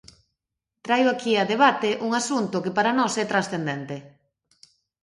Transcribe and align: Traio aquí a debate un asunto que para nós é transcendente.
Traio 0.85 1.07
aquí 1.11 1.33
a 1.37 1.49
debate 1.53 1.89
un 2.05 2.11
asunto 2.21 2.63
que 2.63 2.75
para 2.77 2.95
nós 2.99 3.13
é 3.23 3.25
transcendente. 3.31 3.95